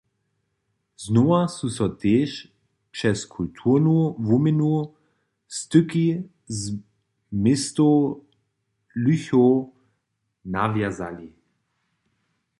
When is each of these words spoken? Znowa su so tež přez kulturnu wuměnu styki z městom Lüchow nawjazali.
Znowa 1.03 1.39
su 1.55 1.67
so 1.77 1.87
tež 2.01 2.31
přez 2.93 3.17
kulturnu 3.35 3.97
wuměnu 4.27 4.71
styki 5.57 6.07
z 6.59 6.61
městom 7.43 7.97
Lüchow 9.05 9.53
nawjazali. 10.53 11.29